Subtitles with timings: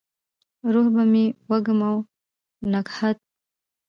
[0.73, 1.95] روح به مې وږم او
[2.71, 3.17] نګهت،